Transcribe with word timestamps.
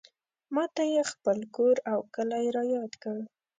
ماته 0.55 0.83
یې 0.93 1.01
خپل 1.11 1.39
کور 1.55 1.75
او 1.91 1.99
کلی 2.15 2.45
رایاد 2.55 2.91
کړ. 3.03 3.17